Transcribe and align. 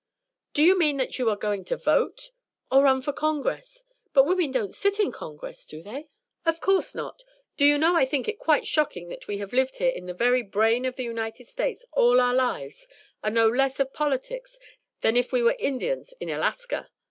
"Do 0.55 0.63
you 0.63 0.75
mean 0.79 0.97
that 0.97 1.19
you 1.19 1.29
are 1.29 1.35
going 1.35 1.63
to 1.65 1.77
vote? 1.77 2.31
or 2.71 2.81
run 2.85 3.03
for 3.03 3.13
Congress? 3.13 3.83
but 4.13 4.25
women 4.25 4.49
don't 4.49 4.73
sit 4.73 4.99
in 4.99 5.11
Congress, 5.11 5.63
do 5.63 5.83
they?" 5.83 6.09
"Of 6.43 6.59
course 6.59 6.95
not. 6.95 7.23
Do 7.55 7.65
you 7.67 7.77
know 7.77 7.95
I 7.95 8.07
think 8.07 8.27
it 8.27 8.39
quite 8.39 8.65
shocking 8.65 9.09
that 9.09 9.27
we 9.27 9.37
have 9.37 9.53
lived 9.53 9.75
here 9.75 9.91
in 9.91 10.07
the 10.07 10.15
very 10.15 10.41
brain 10.41 10.85
of 10.85 10.95
the 10.95 11.03
United 11.03 11.45
States 11.47 11.85
all 11.91 12.19
our 12.19 12.33
lives 12.33 12.87
and 13.23 13.35
know 13.35 13.47
less 13.47 13.79
of 13.79 13.93
politics 13.93 14.57
than 15.01 15.15
if 15.15 15.31
we 15.31 15.43
were 15.43 15.55
Indians 15.59 16.15
in 16.19 16.31
Alaska? 16.31 16.89